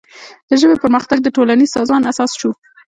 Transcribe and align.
د 0.49 0.51
ژبې 0.61 0.75
پرمختګ 0.83 1.17
د 1.23 1.27
ټولنیز 1.35 1.69
سازمان 1.77 2.01
اساس 2.11 2.31
شو. 2.39 2.51